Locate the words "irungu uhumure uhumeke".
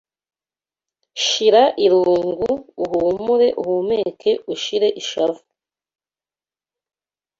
1.85-4.31